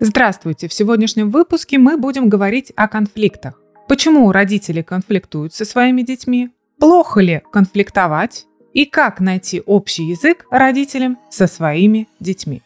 Здравствуйте! 0.00 0.68
В 0.68 0.72
сегодняшнем 0.72 1.30
выпуске 1.30 1.76
мы 1.76 1.96
будем 1.96 2.28
говорить 2.28 2.72
о 2.76 2.86
конфликтах. 2.86 3.60
Почему 3.88 4.30
родители 4.30 4.80
конфликтуют 4.80 5.54
со 5.54 5.64
своими 5.64 6.02
детьми? 6.02 6.50
Плохо 6.78 7.18
ли 7.18 7.42
конфликтовать? 7.50 8.46
И 8.72 8.84
как 8.84 9.18
найти 9.18 9.60
общий 9.66 10.04
язык 10.04 10.46
родителям 10.52 11.18
со 11.30 11.48
своими 11.48 12.06
детьми? 12.20 12.62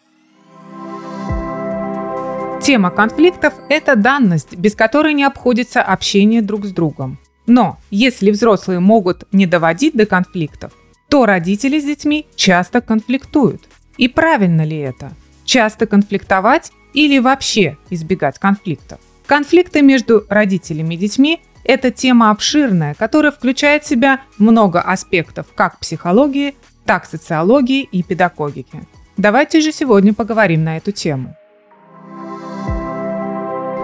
Тема 2.60 2.90
конфликтов– 2.90 3.54
это 3.70 3.96
данность, 3.96 4.54
без 4.54 4.74
которой 4.74 5.14
не 5.14 5.24
обходится 5.24 5.80
общение 5.82 6.42
друг 6.42 6.66
с 6.66 6.70
другом. 6.70 7.18
Но 7.46 7.78
если 7.90 8.30
взрослые 8.30 8.80
могут 8.80 9.24
не 9.32 9.46
доводить 9.46 9.94
до 9.94 10.04
конфликтов, 10.04 10.74
то 11.08 11.24
родители 11.24 11.80
с 11.80 11.84
детьми 11.84 12.26
часто 12.36 12.82
конфликтуют. 12.82 13.62
И 13.96 14.08
правильно 14.08 14.66
ли 14.66 14.76
это? 14.76 15.12
Часто 15.46 15.86
конфликтовать 15.86 16.72
или 16.94 17.18
вообще 17.18 17.76
избегать 17.90 18.38
конфликтов. 18.38 18.98
Конфликты 19.26 19.82
между 19.82 20.24
родителями 20.28 20.94
и 20.94 20.98
детьми– 20.98 21.40
это 21.64 21.90
тема 21.90 22.30
обширная, 22.30 22.94
которая 22.94 23.32
включает 23.32 23.84
в 23.84 23.88
себя 23.88 24.22
много 24.38 24.80
аспектов 24.80 25.46
как 25.54 25.78
психологии, 25.78 26.54
так 26.84 27.06
социологии 27.06 27.82
и 27.82 28.02
педагогики. 28.02 28.82
Давайте 29.16 29.60
же 29.60 29.72
сегодня 29.72 30.12
поговорим 30.12 30.64
на 30.64 30.76
эту 30.76 30.90
тему. 30.90 31.36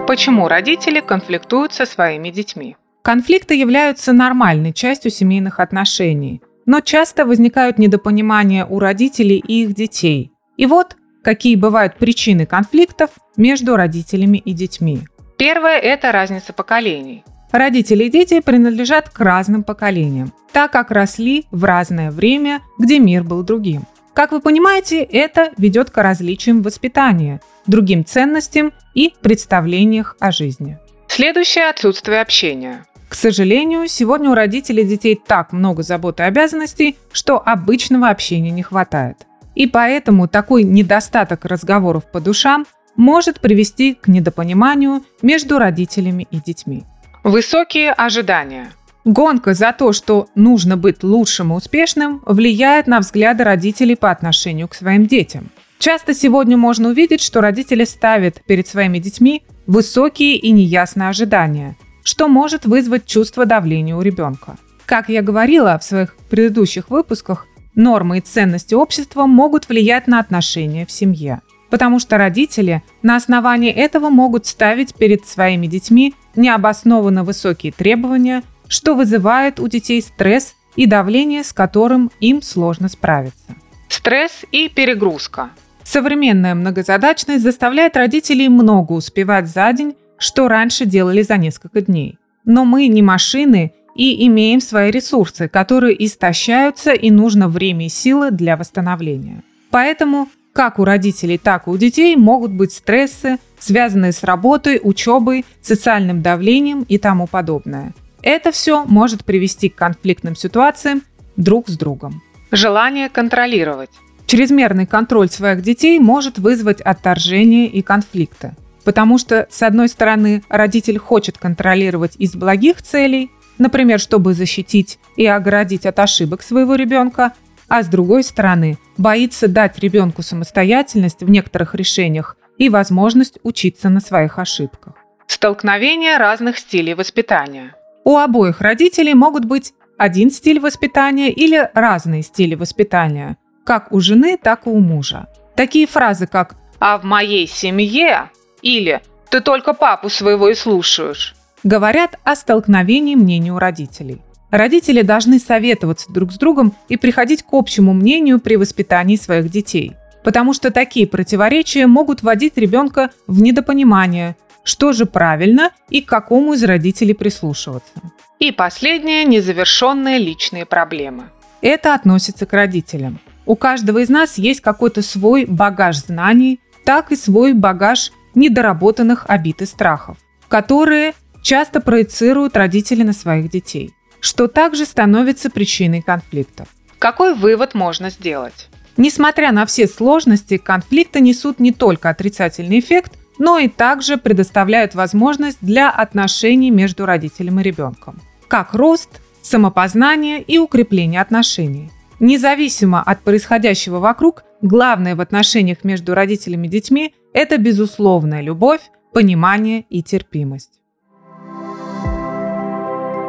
Почему 0.07 0.47
родители 0.47 1.01
конфликтуют 1.01 1.73
со 1.73 1.85
своими 1.85 2.31
детьми? 2.31 2.75
Конфликты 3.03 3.55
являются 3.55 4.11
нормальной 4.11 4.73
частью 4.73 5.11
семейных 5.11 5.59
отношений, 5.59 6.41
но 6.65 6.81
часто 6.81 7.25
возникают 7.25 7.79
недопонимания 7.79 8.65
у 8.65 8.79
родителей 8.79 9.37
и 9.37 9.63
их 9.63 9.73
детей. 9.73 10.31
И 10.57 10.65
вот 10.65 10.97
Какие 11.23 11.55
бывают 11.55 11.97
причины 11.97 12.45
конфликтов 12.45 13.09
между 13.35 13.75
родителями 13.75 14.37
и 14.37 14.53
детьми? 14.53 15.01
Первое– 15.37 15.77
это 15.79 16.11
разница 16.11 16.53
поколений. 16.53 17.23
Родители 17.51 18.05
и 18.05 18.09
дети 18.09 18.39
принадлежат 18.39 19.09
к 19.09 19.19
разным 19.19 19.63
поколениям, 19.63 20.31
так 20.53 20.71
как 20.71 20.91
росли 20.91 21.45
в 21.51 21.63
разное 21.63 22.11
время, 22.11 22.61
где 22.77 22.99
мир 22.99 23.23
был 23.23 23.43
другим. 23.43 23.83
Как 24.13 24.31
вы 24.31 24.39
понимаете, 24.39 25.01
это 25.01 25.51
ведет 25.57 25.91
к 25.91 26.01
различиям 26.01 26.61
воспитания, 26.61 27.41
другим 27.67 28.05
ценностям 28.05 28.73
и 28.93 29.13
представлениях 29.21 30.15
о 30.19 30.31
жизни. 30.31 30.77
Следующее– 31.07 31.69
отсутствие 31.69 32.21
общения. 32.21 32.85
К 33.07 33.15
сожалению, 33.15 33.87
сегодня 33.87 34.29
у 34.29 34.35
родителей 34.35 34.85
детей 34.85 35.19
так 35.25 35.51
много 35.51 35.81
забот 35.81 36.19
и 36.19 36.23
обязанностей, 36.23 36.95
что 37.11 37.41
обычного 37.43 38.09
общения 38.09 38.51
не 38.51 38.61
хватает. 38.61 39.17
И 39.59 39.67
поэтому 39.67 40.29
такой 40.29 40.63
недостаток 40.63 41.43
разговоров 41.43 42.09
по 42.09 42.21
душам 42.21 42.65
может 42.95 43.41
привести 43.41 43.93
к 43.93 44.07
недопониманию 44.07 45.03
между 45.21 45.59
родителями 45.59 46.25
и 46.31 46.37
детьми. 46.37 46.85
Высокие 47.25 47.91
ожидания. 47.91 48.71
Гонка 49.03 49.53
за 49.53 49.73
то, 49.73 49.91
что 49.91 50.29
нужно 50.33 50.77
быть 50.77 51.03
лучшим 51.03 51.51
и 51.51 51.57
успешным, 51.57 52.21
влияет 52.25 52.87
на 52.87 52.99
взгляды 52.99 53.43
родителей 53.43 53.97
по 53.97 54.11
отношению 54.11 54.69
к 54.69 54.75
своим 54.75 55.07
детям. 55.07 55.49
Часто 55.77 56.13
сегодня 56.13 56.55
можно 56.55 56.87
увидеть, 56.87 57.21
что 57.21 57.41
родители 57.41 57.83
ставят 57.83 58.41
перед 58.45 58.65
своими 58.65 58.99
детьми 58.99 59.43
высокие 59.67 60.37
и 60.37 60.51
неясные 60.51 61.09
ожидания, 61.09 61.75
что 62.05 62.29
может 62.29 62.65
вызвать 62.65 63.05
чувство 63.05 63.45
давления 63.45 63.97
у 63.97 64.01
ребенка. 64.01 64.55
Как 64.85 65.09
я 65.09 65.21
говорила 65.21 65.77
в 65.77 65.83
своих 65.83 66.15
предыдущих 66.29 66.89
выпусках, 66.89 67.45
Нормы 67.79 68.17
и 68.17 68.21
ценности 68.21 68.73
общества 68.73 69.25
могут 69.25 69.69
влиять 69.69 70.05
на 70.07 70.19
отношения 70.19 70.85
в 70.85 70.91
семье, 70.91 71.39
потому 71.69 71.99
что 71.99 72.17
родители 72.17 72.83
на 73.03 73.15
основании 73.15 73.71
этого 73.71 74.09
могут 74.09 74.45
ставить 74.45 74.93
перед 74.93 75.25
своими 75.25 75.65
детьми 75.65 76.13
необоснованно 76.35 77.23
высокие 77.23 77.71
требования, 77.71 78.43
что 78.67 78.95
вызывает 78.95 79.61
у 79.61 79.69
детей 79.69 80.01
стресс 80.01 80.55
и 80.75 80.87
давление, 80.87 81.41
с 81.41 81.53
которым 81.53 82.11
им 82.19 82.41
сложно 82.41 82.89
справиться. 82.89 83.55
Стресс 83.87 84.43
и 84.51 84.67
перегрузка. 84.67 85.51
Современная 85.81 86.55
многозадачность 86.55 87.43
заставляет 87.43 87.95
родителей 87.95 88.49
много 88.49 88.91
успевать 88.91 89.47
за 89.47 89.71
день, 89.71 89.95
что 90.17 90.49
раньше 90.49 90.85
делали 90.85 91.21
за 91.21 91.37
несколько 91.37 91.79
дней. 91.79 92.19
Но 92.43 92.65
мы 92.65 92.87
не 92.87 93.01
машины 93.01 93.71
и 93.99 94.25
имеем 94.27 94.61
свои 94.61 94.91
ресурсы, 94.91 95.49
которые 95.49 96.05
истощаются 96.05 96.93
и 96.93 97.11
нужно 97.11 97.49
время 97.49 97.87
и 97.87 97.89
силы 97.89 98.31
для 98.31 98.55
восстановления. 98.55 99.43
Поэтому 99.71 100.29
как 100.53 100.79
у 100.79 100.85
родителей, 100.85 101.37
так 101.37 101.67
и 101.67 101.69
у 101.69 101.77
детей 101.77 102.15
могут 102.15 102.51
быть 102.51 102.71
стрессы, 102.71 103.39
связанные 103.59 104.13
с 104.13 104.23
работой, 104.23 104.79
учебой, 104.81 105.45
социальным 105.61 106.21
давлением 106.21 106.85
и 106.87 106.97
тому 106.97 107.27
подобное. 107.27 107.93
Это 108.21 108.53
все 108.53 108.85
может 108.85 109.25
привести 109.25 109.67
к 109.67 109.75
конфликтным 109.75 110.33
ситуациям 110.33 111.01
друг 111.35 111.67
с 111.67 111.77
другом. 111.77 112.21
Желание 112.51 113.09
контролировать. 113.09 113.89
Чрезмерный 114.27 114.85
контроль 114.85 115.29
своих 115.29 115.61
детей 115.61 115.99
может 115.99 116.39
вызвать 116.39 116.79
отторжение 116.79 117.67
и 117.67 117.81
конфликты. 117.81 118.55
Потому 118.85 119.17
что, 119.17 119.45
с 119.49 119.61
одной 119.61 119.89
стороны, 119.89 120.41
родитель 120.47 120.97
хочет 120.97 121.37
контролировать 121.37 122.15
из 122.17 122.33
благих 122.35 122.81
целей, 122.81 123.29
например, 123.59 123.99
чтобы 123.99 124.33
защитить 124.33 124.97
и 125.15 125.25
оградить 125.25 125.85
от 125.85 125.99
ошибок 125.99 126.41
своего 126.41 126.75
ребенка, 126.75 127.33
а 127.67 127.83
с 127.83 127.87
другой 127.87 128.23
стороны, 128.23 128.77
боится 128.97 129.47
дать 129.47 129.77
ребенку 129.79 130.23
самостоятельность 130.23 131.21
в 131.21 131.29
некоторых 131.29 131.75
решениях 131.75 132.35
и 132.57 132.69
возможность 132.69 133.37
учиться 133.43 133.89
на 133.89 134.01
своих 134.01 134.39
ошибках. 134.39 134.95
Столкновение 135.27 136.17
разных 136.17 136.57
стилей 136.57 136.95
воспитания. 136.95 137.75
У 138.03 138.17
обоих 138.17 138.61
родителей 138.61 139.13
могут 139.13 139.45
быть 139.45 139.73
один 139.97 140.31
стиль 140.31 140.59
воспитания 140.59 141.31
или 141.31 141.69
разные 141.73 142.23
стили 142.23 142.55
воспитания, 142.55 143.37
как 143.63 143.91
у 143.91 143.99
жены, 143.99 144.37
так 144.41 144.65
и 144.65 144.69
у 144.69 144.79
мужа. 144.79 145.27
Такие 145.55 145.85
фразы, 145.85 146.25
как 146.25 146.55
«а 146.79 146.97
в 146.97 147.03
моей 147.03 147.47
семье» 147.47 148.31
или 148.61 149.01
«ты 149.29 149.41
только 149.41 149.73
папу 149.73 150.09
своего 150.09 150.49
и 150.49 150.55
слушаешь» 150.55 151.35
говорят 151.63 152.17
о 152.23 152.35
столкновении 152.35 153.15
мнений 153.15 153.51
у 153.51 153.59
родителей. 153.59 154.21
Родители 154.51 155.01
должны 155.01 155.39
советоваться 155.39 156.11
друг 156.11 156.31
с 156.31 156.37
другом 156.37 156.73
и 156.87 156.97
приходить 156.97 157.43
к 157.43 157.53
общему 157.53 157.93
мнению 157.93 158.39
при 158.39 158.55
воспитании 158.55 159.15
своих 159.15 159.49
детей, 159.49 159.93
потому 160.23 160.53
что 160.53 160.71
такие 160.71 161.05
противоречия 161.05 161.85
могут 161.85 162.23
вводить 162.23 162.57
ребенка 162.57 163.11
в 163.27 163.41
недопонимание, 163.41 164.35
что 164.63 164.91
же 164.91 165.05
правильно 165.05 165.71
и 165.89 166.01
к 166.01 166.09
какому 166.09 166.53
из 166.53 166.63
родителей 166.63 167.13
прислушиваться. 167.13 167.91
И 168.39 168.51
последнее– 168.51 169.23
незавершенные 169.25 170.17
личные 170.17 170.65
проблемы. 170.65 171.25
Это 171.61 171.93
относится 171.93 172.45
к 172.45 172.53
родителям. 172.53 173.19
У 173.45 173.55
каждого 173.55 173.99
из 173.99 174.09
нас 174.09 174.37
есть 174.37 174.61
какой-то 174.61 175.01
свой 175.01 175.45
багаж 175.45 175.97
знаний, 175.97 176.59
так 176.85 177.11
и 177.11 177.15
свой 177.15 177.53
багаж 177.53 178.11
недоработанных 178.33 179.25
обид 179.27 179.61
и 179.61 179.65
страхов, 179.65 180.17
которые 180.47 181.13
часто 181.49 181.81
проецируют 181.81 182.55
родители 182.55 183.01
на 183.01 183.11
своих 183.11 183.49
детей, 183.49 183.95
что 184.19 184.47
также 184.47 184.85
становится 184.85 185.49
причиной 185.49 186.03
конфликтов. 186.03 186.67
Какой 186.99 187.33
вывод 187.33 187.73
можно 187.73 188.11
сделать? 188.11 188.69
Несмотря 188.97 189.51
на 189.51 189.65
все 189.65 189.87
сложности, 189.87 190.57
конфликты 190.57 191.21
несут 191.21 191.59
не 191.59 191.71
только 191.71 192.11
отрицательный 192.11 192.79
эффект, 192.79 193.13
но 193.39 193.57
и 193.57 193.67
также 193.67 194.17
предоставляют 194.17 194.93
возможность 194.93 195.57
для 195.59 195.89
отношений 195.89 196.69
между 196.69 197.07
родителем 197.07 197.59
и 197.61 197.63
ребенком, 197.63 198.21
как 198.47 198.75
рост, 198.75 199.09
самопознание 199.41 200.43
и 200.43 200.59
укрепление 200.59 201.19
отношений. 201.19 201.89
Независимо 202.19 203.01
от 203.01 203.21
происходящего 203.21 203.97
вокруг, 203.97 204.43
главное 204.61 205.15
в 205.15 205.21
отношениях 205.21 205.83
между 205.83 206.13
родителями 206.13 206.67
и 206.67 206.69
детьми– 206.69 207.15
это 207.33 207.57
безусловная 207.57 208.41
любовь, 208.41 208.81
понимание 209.13 209.81
и 209.89 210.03
терпимость. 210.03 210.78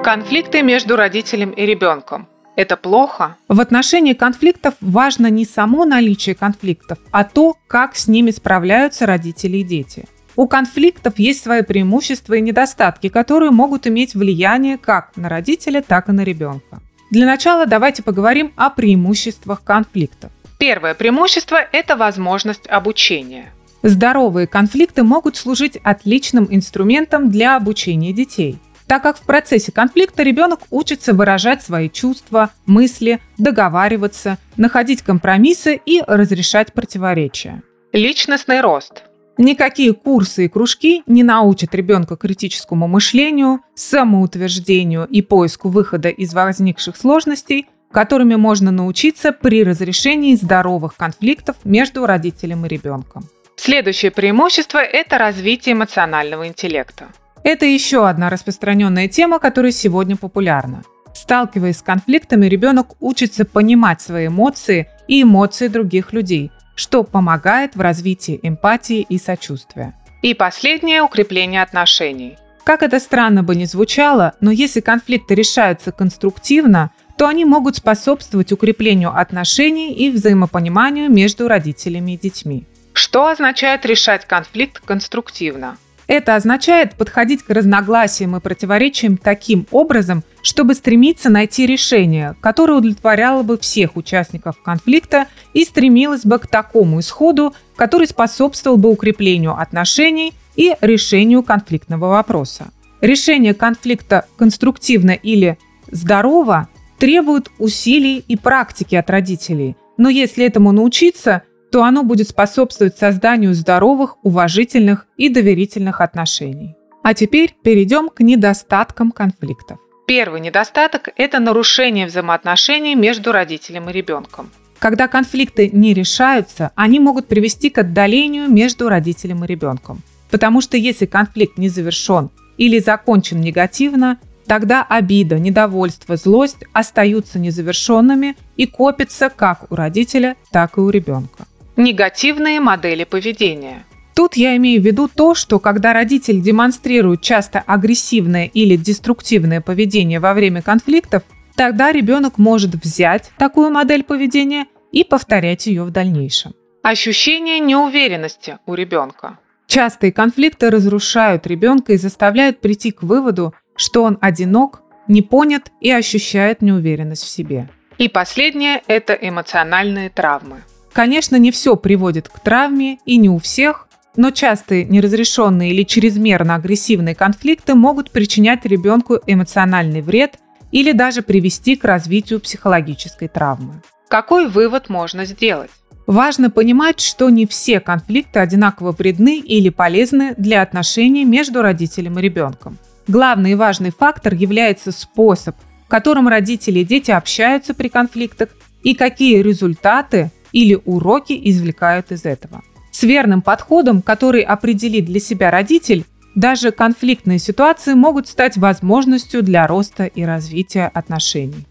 Конфликты 0.02 0.62
между 0.62 0.97
родителем 0.97 1.50
и 1.50 1.67
ребенком. 1.67 2.26
Это 2.56 2.79
плохо? 2.79 3.37
В 3.49 3.61
отношении 3.61 4.14
конфликтов 4.14 4.75
важно 4.81 5.26
не 5.29 5.44
само 5.44 5.85
наличие 5.85 6.35
конфликтов, 6.35 6.99
а 7.11 7.25
то, 7.25 7.55
как 7.67 7.97
с 7.97 8.08
ними 8.08 8.31
справляются 8.31 9.05
родители 9.05 9.58
и 9.58 9.62
дети. 9.62 10.06
У 10.37 10.49
конфликтов 10.49 11.19
есть 11.19 11.43
свои 11.43 11.61
преимущества 11.61 12.35
и 12.35 12.41
недостатки, 12.41 13.11
которые 13.11 13.50
могут 13.50 13.87
иметь 13.87 14.14
влияние 14.14 14.79
как 14.79 15.11
на 15.17 15.29
родителя, 15.29 15.82
так 15.87 16.08
и 16.08 16.12
на 16.12 16.25
ребенка. 16.25 16.81
Для 17.11 17.26
начала 17.26 17.67
давайте 17.67 18.03
поговорим 18.03 18.55
о 18.56 18.70
преимуществах 18.70 19.62
конфликтов. 19.62 20.31
Первое 20.58 20.94
преимущество– 20.94 21.58
это 21.73 21.96
возможность 21.96 22.67
обучения. 22.69 23.53
Здоровые 23.82 24.46
конфликты 24.46 25.03
могут 25.03 25.37
служить 25.37 25.76
отличным 25.76 26.46
инструментом 26.50 27.31
для 27.31 27.55
обучения 27.55 28.14
детей– 28.14 28.58
так 28.91 29.05
как 29.05 29.19
в 29.19 29.21
процессе 29.21 29.71
конфликта 29.71 30.25
ребенок 30.25 30.63
учится 30.69 31.15
выражать 31.15 31.63
свои 31.63 31.89
чувства, 31.89 32.51
мысли, 32.67 33.21
договариваться, 33.39 34.37
находить 34.57 35.03
компромиссы 35.03 35.81
и 35.87 36.03
разрешать 36.05 36.73
противоречия. 36.73 37.63
Личностный 37.93 38.61
рост. 38.61 39.05
Никакие 39.39 39.93
курсы 39.93 40.47
и 40.47 40.49
кружки 40.49 41.05
не 41.07 41.23
научат 41.23 41.73
ребенка 41.73 42.17
критическому 42.17 42.89
мышлению, 42.89 43.61
самоутверждению 43.77 45.07
и 45.07 45.23
поиску 45.23 45.69
выхода 45.69 46.09
из 46.09 46.35
возникших 46.35 46.97
сложностей, 46.97 47.69
которыми 47.93 48.35
можно 48.35 48.73
научиться 48.73 49.31
при 49.31 49.63
разрешении 49.63 50.35
здоровых 50.35 50.97
конфликтов 50.97 51.55
между 51.63 52.07
родителем 52.07 52.67
и 52.67 52.69
ребенком. 52.69 53.23
Следующее 53.55 54.11
преимущество– 54.11 54.79
это 54.79 55.17
развитие 55.17 55.75
эмоционального 55.75 56.49
интеллекта. 56.49 57.07
Это 57.43 57.65
еще 57.65 58.09
одна 58.09 58.29
распространенная 58.29 59.09
тема, 59.09 59.39
которая 59.39 59.73
сегодня 59.73 60.17
популярна. 60.17 60.83
Сталкиваясь 61.15 61.79
с 61.79 61.83
конфликтами, 61.83 62.47
ребенок 62.47 62.95
учится 63.01 63.45
понимать 63.45 64.01
свои 64.01 64.27
эмоции 64.27 64.89
и 65.09 65.23
эмоции 65.23 65.69
других 65.69 66.13
людей, 66.13 66.53
что 66.75 67.03
помогает 67.03 67.77
в 67.77 67.81
развитии 67.81 68.39
эмпатии 68.43 69.01
и 69.09 69.19
сочувствия. 69.19 69.95
И 70.23 70.35
последнее– 70.35 71.03
укрепление 71.03 71.63
отношений. 71.63 72.37
Как 72.65 72.83
это 72.83 73.01
странно 73.01 73.43
бы 73.43 73.57
ни 73.57 73.65
звучало, 73.65 74.35
но 74.41 74.51
если 74.51 74.81
конфликты 74.81 75.35
решаются 75.35 75.93
конструктивно, 75.93 76.91
то 77.17 77.27
они 77.27 77.45
могут 77.45 77.77
способствовать 77.77 78.53
укреплению 78.53 79.17
отношений 79.19 79.93
и 79.93 80.11
взаимопониманию 80.11 81.11
между 81.11 81.49
родителями 81.49 82.13
и 82.13 82.19
детьми. 82.19 82.67
Что 82.93 83.29
означает 83.29 83.87
решать 83.87 84.27
конфликт 84.27 84.81
конструктивно? 84.81 85.79
Это 86.11 86.35
означает 86.35 86.97
подходить 86.97 87.45
к 87.45 87.51
разногласиям 87.51 88.35
и 88.35 88.41
противоречиям 88.41 89.17
таким 89.17 89.69
образом, 89.71 90.25
чтобы 90.43 90.75
стремиться 90.75 91.31
найти 91.31 91.67
решение, 91.67 92.35
которое 92.41 92.73
удовлетворяло 92.73 93.45
бы 93.45 93.57
всех 93.57 93.95
участников 93.95 94.61
конфликта 94.61 95.27
и 95.55 95.65
стремилось 95.65 96.23
бы 96.25 96.41
к 96.41 96.49
такому 96.49 96.99
исходу, 96.99 97.55
который 97.77 98.09
способствовал 98.09 98.77
бы 98.77 98.91
укреплению 98.91 99.57
отношений 99.57 100.35
и 100.57 100.75
решению 100.81 101.45
конфликтного 101.45 102.09
вопроса. 102.09 102.73
Решение 103.01 103.55
конфликта 103.55 104.27
конструктивно 104.37 105.13
или 105.13 105.59
здорово 105.93 106.67
требует 106.99 107.53
усилий 107.61 108.25
и 108.27 108.37
практики 108.37 108.97
от 108.97 109.09
родителей, 109.11 109.77
но 109.97 110.09
если 110.09 110.45
этому 110.45 110.73
научиться, 110.73 111.45
то 111.70 111.84
оно 111.84 112.02
будет 112.02 112.28
способствовать 112.28 112.99
созданию 112.99 113.55
здоровых, 113.55 114.17
уважительных 114.25 115.06
и 115.17 115.28
доверительных 115.28 116.00
отношений. 116.00 116.76
А 117.02 117.14
теперь 117.14 117.55
перейдем 117.62 118.08
к 118.08 118.20
недостаткам 118.20 119.11
конфликтов. 119.11 119.78
Первый 120.06 120.40
недостаток– 120.40 121.11
это 121.17 121.38
нарушение 121.38 122.06
взаимоотношений 122.06 122.94
между 122.94 123.32
родителем 123.32 123.88
и 123.88 123.93
ребенком. 123.93 124.50
Когда 124.81 125.08
конфликты 125.08 125.69
не 125.70 125.94
решаются, 125.94 126.72
они 126.75 126.99
могут 127.00 127.28
привести 127.28 127.70
к 127.70 127.78
отдалению 127.78 128.49
между 128.49 128.88
родителем 128.88 129.44
и 129.44 129.46
ребенком. 129.46 130.02
Потому 130.31 130.61
что 130.61 130.76
если 130.76 131.06
конфликт 131.06 131.58
не 131.58 131.69
завершен 131.69 132.31
или 132.56 132.78
закончен 132.78 133.40
негативно, 133.40 134.19
тогда 134.46 134.82
обида, 134.82 135.38
недовольство, 135.38 136.17
злость 136.17 136.64
остаются 136.72 137.38
незавершенными 137.38 138.37
и 138.56 138.67
копятся 138.67 139.31
как 139.31 139.70
у 139.70 139.76
родителя, 139.76 140.37
так 140.50 140.76
и 140.76 140.81
у 140.81 140.90
ребенка. 140.90 141.46
Негативные 141.81 142.61
модели 142.61 143.05
поведения. 143.05 143.87
Тут 144.15 144.35
я 144.35 144.55
имею 144.59 144.82
в 144.82 144.85
виду 144.85 145.09
то, 145.09 145.35
что 145.35 145.59
когда 145.59 145.94
родитель 145.94 146.43
демонстрирует 146.43 147.23
часто 147.23 147.61
агрессивное 147.61 148.44
или 148.53 148.77
деструктивное 148.77 149.62
поведение 149.62 150.21
во 150.21 150.35
время 150.35 150.61
конфликтов, 150.61 151.23
тогда 151.56 151.91
ребенок 151.91 152.37
может 152.37 152.75
взять 152.75 153.32
такую 153.38 153.71
модель 153.71 154.05
поведения 154.05 154.67
и 154.93 155.05
повторять 155.05 155.69
ее 155.69 155.85
в 155.85 155.91
дальнейшем. 155.91 156.53
Ощущение 156.82 157.61
неуверенности 157.61 158.59
у 158.67 158.75
ребенка. 158.75 159.38
Частые 159.67 160.12
конфликты 160.12 160.69
разрушают 160.69 161.47
ребенка 161.47 161.94
и 161.94 161.97
заставляют 161.97 162.61
прийти 162.61 162.91
к 162.91 163.03
выводу, 163.03 163.55
что 163.75 164.03
он 164.03 164.19
одинок, 164.21 164.82
не 165.09 165.23
понят 165.23 165.73
и 165.81 165.91
ощущает 165.91 166.61
неуверенность 166.61 167.25
в 167.25 167.29
себе. 167.31 167.71
И 167.97 168.11
последнее– 168.11 168.82
это 168.87 169.15
эмоциональные 169.15 170.11
травмы. 170.11 170.61
Конечно, 170.93 171.37
не 171.37 171.51
все 171.51 171.77
приводит 171.77 172.29
к 172.29 172.41
травме 172.41 172.99
и 173.05 173.17
не 173.17 173.29
у 173.29 173.39
всех, 173.39 173.89
но 174.17 174.31
частые 174.31 174.85
неразрешенные 174.85 175.71
или 175.71 175.85
чрезмерно 175.85 176.57
агрессивные 176.57 177.15
конфликты 177.15 177.75
могут 177.75 178.11
причинять 178.11 178.65
ребенку 178.65 179.19
эмоциональный 179.27 180.03
вред 180.03 180.39
или 180.73 180.93
даже 180.93 181.23
привести 181.23 181.77
к 181.77 181.85
развитию 181.85 182.41
психологической 182.41 183.29
травмы. 183.29 183.83
Какой 184.09 184.49
вывод 184.49 184.89
можно 184.89 185.25
сделать? 185.25 185.71
Важно 186.07 186.51
понимать, 186.51 187.01
что 187.01 187.31
не 187.31 187.47
все 187.47 187.79
конфликты 187.79 188.41
одинаково 188.41 188.91
вредны 188.91 189.39
или 189.39 189.69
полезны 189.69 190.35
для 190.37 190.63
отношений 190.63 191.25
между 191.25 191.63
родителем 191.63 192.19
и 192.19 192.23
ребенком. 192.23 192.79
Главный 193.07 193.53
и 193.53 193.55
важный 193.55 193.93
фактор 193.97 194.35
является 194.35 194.91
способ, 194.91 195.55
которым 195.87 196.27
родители 196.27 196.81
и 196.81 196.85
дети 196.85 197.13
общаются 197.13 197.75
при 197.75 197.89
конфликтах 197.89 198.49
и 198.83 198.95
какие 198.95 199.41
результаты 199.43 200.33
или 200.52 200.79
уроки 200.85 201.38
извлекают 201.44 202.12
из 202.12 202.25
этого. 202.25 202.62
С 202.91 203.02
верным 203.02 203.43
подходом, 203.43 204.02
который 204.02 204.43
определит 204.43 205.06
для 205.06 205.20
себя 205.20 205.50
родитель, 205.50 206.05
даже 206.35 206.70
конфликтные 206.70 207.38
ситуации 207.38 207.94
могут 207.94 208.29
стать 208.29 208.56
возможностью 208.56 209.43
для 209.43 209.67
роста 209.67 210.06
и 210.06 210.23
развития 210.23 210.91
отношений. 210.93 211.67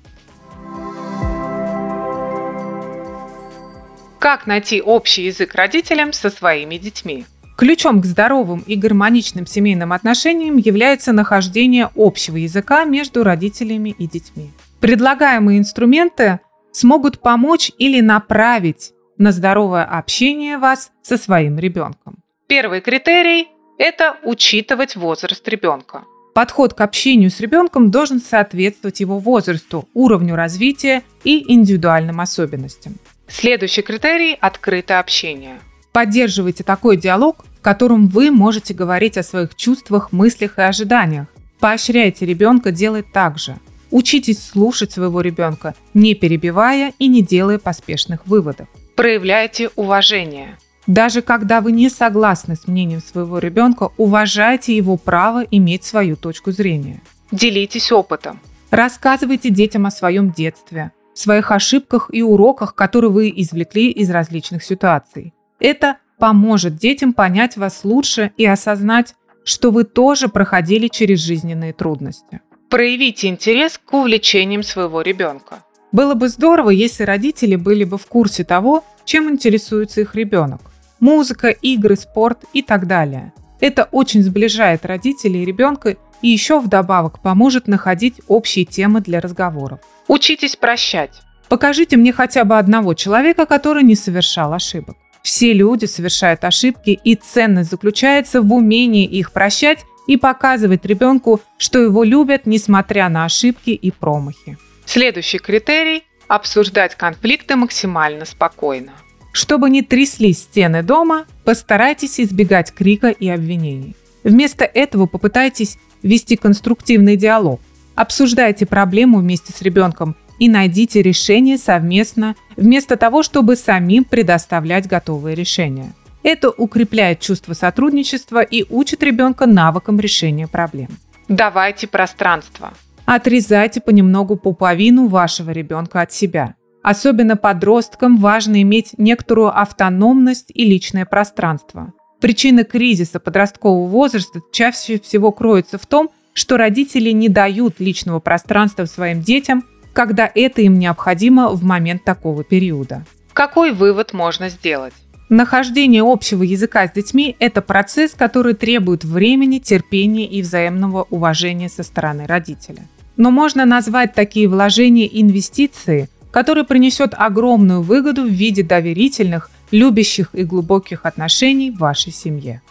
Как 4.19 4.47
найти 4.47 4.81
общий 4.81 5.23
язык 5.25 5.55
родителям 5.55 6.11
со 6.11 6.29
своими 6.29 6.77
детьми? 6.77 7.25
Ключом 7.57 8.01
к 8.01 8.05
здоровым 8.05 8.63
и 8.67 8.75
гармоничным 8.75 9.45
семейным 9.45 9.91
отношениям 9.93 10.57
является 10.57 11.13
нахождение 11.13 11.89
общего 11.95 12.37
языка 12.37 12.85
между 12.85 13.23
родителями 13.23 13.95
и 13.97 14.07
детьми. 14.07 14.51
Предлагаемые 14.79 15.59
инструменты 15.59 16.39
смогут 16.71 17.19
помочь 17.19 17.71
или 17.77 18.01
направить 18.01 18.93
на 19.17 19.31
здоровое 19.31 19.83
общение 19.83 20.57
вас 20.57 20.91
со 21.01 21.17
своим 21.17 21.59
ребенком. 21.59 22.17
Первый 22.47 22.81
критерий– 22.81 23.49
это 23.77 24.17
учитывать 24.23 24.95
возраст 24.95 25.47
ребенка. 25.47 26.03
Подход 26.33 26.73
к 26.73 26.81
общению 26.81 27.31
с 27.31 27.39
ребенком 27.39 27.91
должен 27.91 28.21
соответствовать 28.21 28.99
его 29.01 29.19
возрасту, 29.19 29.89
уровню 29.93 30.35
развития 30.35 31.03
и 31.23 31.51
индивидуальным 31.51 32.21
особенностям. 32.21 32.95
Следующий 33.27 33.81
критерий– 33.81 34.37
открытое 34.41 34.99
общение. 34.99 35.59
Поддерживайте 35.91 36.63
такой 36.63 36.97
диалог, 36.97 37.45
в 37.59 37.61
котором 37.61 38.07
вы 38.07 38.31
можете 38.31 38.73
говорить 38.73 39.17
о 39.17 39.23
своих 39.23 39.55
чувствах, 39.55 40.11
мыслях 40.11 40.57
и 40.57 40.61
ожиданиях. 40.61 41.27
Поощряйте 41.59 42.25
ребенка 42.25 42.71
делать 42.71 43.11
так 43.11 43.37
же. 43.37 43.57
Учитесь 43.91 44.43
слушать 44.43 44.91
своего 44.91 45.21
ребенка, 45.21 45.75
не 45.93 46.13
перебивая 46.13 46.93
и 46.99 47.07
не 47.07 47.21
делая 47.21 47.59
поспешных 47.59 48.25
выводов. 48.27 48.67
Проявляйте 48.95 49.69
уважение. 49.75 50.57
Даже 50.85 51.21
когда 51.21 51.61
вы 51.61 51.71
не 51.71 51.89
согласны 51.89 52.55
с 52.55 52.67
мнением 52.67 53.01
своего 53.01 53.39
ребенка, 53.39 53.91
уважайте 53.97 54.75
его 54.75 54.97
право 54.97 55.43
иметь 55.51 55.83
свою 55.83 56.15
точку 56.15 56.51
зрения. 56.51 57.01
Делитесь 57.31 57.91
опытом. 57.91 58.39
Рассказывайте 58.71 59.49
детям 59.49 59.85
о 59.85 59.91
своем 59.91 60.31
детстве, 60.31 60.91
своих 61.13 61.51
ошибках 61.51 62.09
и 62.11 62.21
уроках, 62.21 62.75
которые 62.75 63.11
вы 63.11 63.33
извлекли 63.35 63.91
из 63.91 64.09
различных 64.09 64.63
ситуаций. 64.63 65.33
Это 65.59 65.97
поможет 66.17 66.75
детям 66.75 67.13
понять 67.13 67.57
вас 67.57 67.83
лучше 67.83 68.31
и 68.37 68.45
осознать, 68.45 69.15
что 69.43 69.71
вы 69.71 69.83
тоже 69.83 70.27
проходили 70.27 70.87
через 70.87 71.19
жизненные 71.19 71.73
трудности. 71.73 72.41
Проявите 72.69 73.27
интерес 73.29 73.79
к 73.83 73.93
увлечениям 73.93 74.61
своего 74.61 75.01
ребенка. 75.01 75.63
Было 75.91 76.13
бы 76.13 76.29
здорово, 76.29 76.69
если 76.69 77.03
родители 77.03 77.55
были 77.55 77.83
бы 77.83 77.97
в 77.97 78.05
курсе 78.05 78.43
того, 78.43 78.83
чем 79.05 79.27
интересуется 79.27 80.01
их 80.01 80.13
ребенок. 80.13 80.61
Музыка, 80.99 81.47
игры, 81.49 81.95
спорт 81.95 82.43
и 82.53 82.61
так 82.61 82.85
далее. 82.85 83.33
Это 83.59 83.89
очень 83.91 84.21
сближает 84.21 84.85
родителей 84.85 85.41
и 85.41 85.45
ребенка 85.45 85.97
и 86.21 86.27
еще 86.27 86.59
вдобавок 86.59 87.21
поможет 87.21 87.67
находить 87.67 88.21
общие 88.27 88.65
темы 88.65 89.01
для 89.01 89.19
разговоров. 89.19 89.79
Учитесь 90.07 90.55
прощать. 90.55 91.21
Покажите 91.47 91.97
мне 91.97 92.13
хотя 92.13 92.43
бы 92.43 92.59
одного 92.59 92.93
человека, 92.93 93.47
который 93.47 93.81
не 93.81 93.95
совершал 93.95 94.53
ошибок. 94.53 94.95
Все 95.23 95.53
люди 95.53 95.85
совершают 95.85 96.43
ошибки, 96.43 96.99
и 97.03 97.15
ценность 97.15 97.71
заключается 97.71 98.41
в 98.41 98.53
умении 98.53 99.05
их 99.05 99.31
прощать 99.31 99.85
и 100.09 100.17
показывать 100.17 100.85
ребенку, 100.85 101.39
что 101.59 101.77
его 101.77 102.03
любят, 102.03 102.47
несмотря 102.47 103.09
на 103.09 103.25
ошибки 103.25 103.69
и 103.69 103.91
промахи. 103.91 104.57
Следующий 104.85 105.37
критерий– 105.37 106.03
обсуждать 106.27 106.95
конфликты 106.95 107.55
максимально 107.55 108.25
спокойно. 108.25 108.93
Чтобы 109.31 109.69
не 109.69 109.83
тряслись 109.83 110.39
стены 110.39 110.81
дома, 110.81 111.27
постарайтесь 111.45 112.19
избегать 112.19 112.73
крика 112.73 113.09
и 113.09 113.29
обвинений. 113.29 113.95
Вместо 114.23 114.65
этого 114.65 115.05
попытайтесь 115.05 115.77
вести 116.01 116.37
конструктивный 116.37 117.15
диалог. 117.15 117.61
Обсуждайте 117.93 118.65
проблему 118.65 119.19
вместе 119.19 119.53
с 119.53 119.61
ребенком 119.61 120.15
и 120.39 120.49
найдите 120.49 121.03
решение 121.03 121.59
совместно, 121.59 122.35
вместо 122.57 122.97
того, 122.97 123.21
чтобы 123.21 123.55
самим 123.55 124.05
предоставлять 124.05 124.87
готовые 124.87 125.35
решения. 125.35 125.93
Это 126.23 126.49
укрепляет 126.49 127.19
чувство 127.19 127.53
сотрудничества 127.53 128.41
и 128.41 128.65
учит 128.69 129.03
ребенка 129.03 129.45
навыкам 129.45 129.99
решения 129.99 130.47
проблем. 130.47 130.89
Давайте 131.27 131.87
пространство. 131.87 132.73
Отрезайте 133.05 133.81
понемногу 133.81 134.35
пуповину 134.35 135.07
вашего 135.07 135.51
ребенка 135.51 136.01
от 136.01 136.11
себя. 136.11 136.55
Особенно 136.83 137.35
подросткам 137.35 138.17
важно 138.17 138.61
иметь 138.61 138.93
некоторую 138.97 139.57
автономность 139.57 140.51
и 140.53 140.65
личное 140.65 141.05
пространство. 141.05 141.93
Причина 142.21 142.63
кризиса 142.63 143.19
подросткового 143.19 143.87
возраста 143.87 144.41
чаще 144.51 144.99
всего 144.99 145.31
кроется 145.31 145.77
в 145.77 145.85
том, 145.85 146.09
что 146.33 146.57
родители 146.57 147.11
не 147.11 147.29
дают 147.29 147.79
личного 147.79 148.19
пространства 148.19 148.85
своим 148.85 149.21
детям, 149.21 149.63
когда 149.93 150.29
это 150.33 150.61
им 150.61 150.79
необходимо 150.79 151.49
в 151.49 151.63
момент 151.63 152.03
такого 152.03 152.43
периода. 152.43 153.05
Какой 153.33 153.71
вывод 153.71 154.13
можно 154.13 154.49
сделать? 154.49 154.93
Нахождение 155.29 156.01
общего 156.01 156.41
языка 156.41 156.87
с 156.87 156.91
детьми– 156.91 157.35
это 157.39 157.61
процесс, 157.61 158.15
который 158.15 158.55
требует 158.55 159.03
времени, 159.03 159.59
терпения 159.59 160.25
и 160.25 160.41
взаимного 160.41 161.05
уважения 161.11 161.69
со 161.69 161.83
стороны 161.83 162.25
родителя. 162.25 162.87
Но 163.15 163.29
можно 163.29 163.65
назвать 163.65 164.15
такие 164.15 164.47
вложения 164.47 165.05
инвестиции, 165.05 166.09
которые 166.31 166.63
принесет 166.63 167.13
огромную 167.15 167.83
выгоду 167.83 168.23
в 168.23 168.29
виде 168.29 168.63
доверительных, 168.63 169.51
любящих 169.69 170.29
и 170.33 170.43
глубоких 170.43 171.05
отношений 171.05 171.69
в 171.69 171.77
вашей 171.77 172.11
семье. 172.11 172.63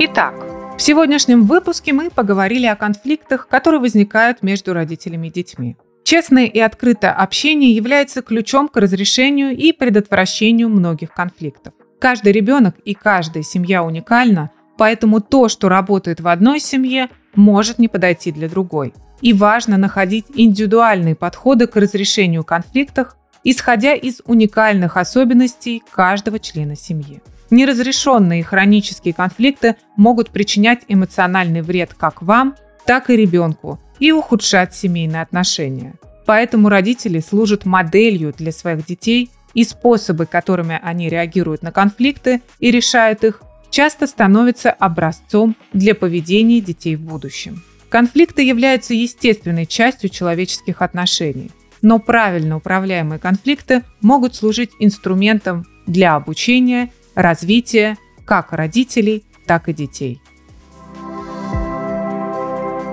Итак, 0.00 0.34
в 0.76 0.82
сегодняшнем 0.82 1.44
выпуске 1.44 1.92
мы 1.92 2.10
поговорили 2.10 2.66
о 2.66 2.74
конфликтах, 2.74 3.46
которые 3.46 3.80
возникают 3.80 4.42
между 4.42 4.74
родителями 4.74 5.28
и 5.28 5.30
детьми. 5.30 5.76
Честное 6.10 6.46
и 6.46 6.58
открытое 6.58 7.12
общение 7.12 7.72
является 7.72 8.20
ключом 8.20 8.66
к 8.66 8.76
разрешению 8.76 9.56
и 9.56 9.70
предотвращению 9.70 10.68
многих 10.68 11.14
конфликтов. 11.14 11.72
Каждый 12.00 12.32
ребенок 12.32 12.74
и 12.84 12.94
каждая 12.94 13.44
семья 13.44 13.84
уникальна, 13.84 14.50
поэтому 14.76 15.20
то, 15.20 15.48
что 15.48 15.68
работает 15.68 16.18
в 16.18 16.26
одной 16.26 16.58
семье, 16.58 17.10
может 17.36 17.78
не 17.78 17.86
подойти 17.86 18.32
для 18.32 18.48
другой. 18.48 18.92
И 19.20 19.32
важно 19.32 19.76
находить 19.76 20.26
индивидуальные 20.34 21.14
подходы 21.14 21.68
к 21.68 21.76
разрешению 21.76 22.42
конфликтов, 22.42 23.14
исходя 23.44 23.94
из 23.94 24.20
уникальных 24.24 24.96
особенностей 24.96 25.80
каждого 25.92 26.40
члена 26.40 26.74
семьи. 26.74 27.22
Неразрешенные 27.50 28.42
хронические 28.42 29.14
конфликты 29.14 29.76
могут 29.96 30.30
причинять 30.30 30.80
эмоциональный 30.88 31.62
вред 31.62 31.94
как 31.94 32.20
вам, 32.20 32.56
так 32.84 33.10
и 33.10 33.16
ребенку, 33.16 33.78
и 34.00 34.12
ухудшать 34.12 34.74
семейные 34.74 35.22
отношения. 35.22 35.94
Поэтому 36.26 36.68
родители 36.68 37.20
служат 37.20 37.64
моделью 37.64 38.34
для 38.36 38.52
своих 38.52 38.84
детей, 38.86 39.30
и 39.54 39.64
способы, 39.64 40.26
которыми 40.26 40.78
они 40.82 41.08
реагируют 41.08 41.62
на 41.62 41.72
конфликты 41.72 42.40
и 42.58 42.70
решают 42.70 43.24
их, 43.24 43.42
часто 43.70 44.06
становятся 44.06 44.70
образцом 44.70 45.56
для 45.72 45.94
поведения 45.94 46.60
детей 46.60 46.96
в 46.96 47.00
будущем. 47.00 47.62
Конфликты 47.88 48.42
являются 48.42 48.94
естественной 48.94 49.66
частью 49.66 50.10
человеческих 50.10 50.82
отношений, 50.82 51.50
но 51.82 51.98
правильно 51.98 52.56
управляемые 52.56 53.18
конфликты 53.18 53.82
могут 54.00 54.36
служить 54.36 54.70
инструментом 54.78 55.66
для 55.86 56.14
обучения, 56.14 56.92
развития 57.14 57.96
как 58.24 58.52
родителей, 58.52 59.24
так 59.46 59.68
и 59.68 59.72
детей. 59.72 60.20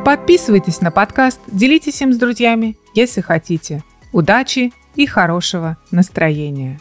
Подписывайтесь 0.08 0.80
на 0.80 0.90
подкаст, 0.90 1.42
делитесь 1.48 2.02
им 2.02 2.14
с 2.14 2.18
друзьями, 2.18 2.78
если 2.94 3.20
хотите. 3.20 3.84
Удачи 4.14 4.72
и 4.96 5.06
хорошего 5.06 5.76
настроения! 5.92 6.80